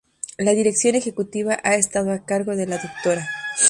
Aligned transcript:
La 0.39 0.53
dirección 0.53 0.95
ejecutiva 0.95 1.59
ha 1.63 1.75
estado 1.75 2.11
a 2.11 2.25
cargo 2.25 2.55
de 2.55 2.65
la 2.65 2.77
Dra. 3.03 3.27